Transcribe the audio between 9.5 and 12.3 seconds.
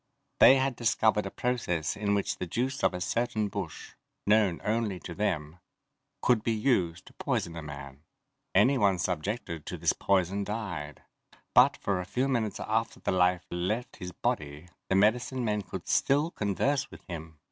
to this poison died, but for a few